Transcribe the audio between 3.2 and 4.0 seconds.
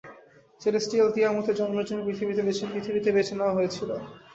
নেওয়া হয়েছিলো।